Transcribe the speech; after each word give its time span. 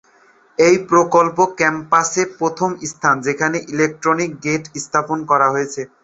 এই 0.57 0.75
প্রকল্প 0.89 1.37
ক্যাম্পাসে 1.59 2.23
প্রথম 2.39 2.69
স্থান 2.91 3.15
যেখানে 3.27 3.57
ইলেকট্রনিক 3.73 4.31
গেট 4.45 4.63
স্থাপন 4.83 5.19
করা 5.31 5.47
হয়েছে। 5.53 5.81